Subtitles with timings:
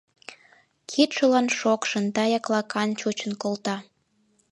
[0.89, 3.75] Кидшылан шокшын да яклакан чучын колта.